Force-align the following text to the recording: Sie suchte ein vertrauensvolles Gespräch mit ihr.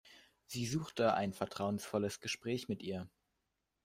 Sie 0.47 0.65
suchte 0.65 1.13
ein 1.13 1.31
vertrauensvolles 1.31 2.21
Gespräch 2.21 2.67
mit 2.67 2.81
ihr. 2.81 3.07